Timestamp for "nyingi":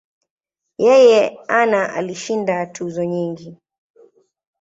3.03-3.57